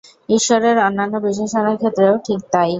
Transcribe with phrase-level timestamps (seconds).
[0.29, 2.69] ঈশ্বরের অন্যান্য বিশেষণের ক্ষেত্রেও ঠিক তাই।